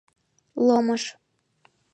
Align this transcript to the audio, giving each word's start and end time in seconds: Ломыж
Ломыж 0.67 1.03